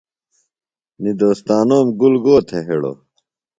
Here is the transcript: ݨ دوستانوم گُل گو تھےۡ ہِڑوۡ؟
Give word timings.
ݨ 1.01 1.05
دوستانوم 1.21 1.85
گُل 1.99 2.15
گو 2.23 2.35
تھےۡ 2.47 2.65
ہِڑوۡ؟ 2.67 2.97